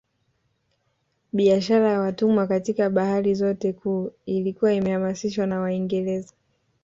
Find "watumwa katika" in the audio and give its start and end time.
1.99-2.89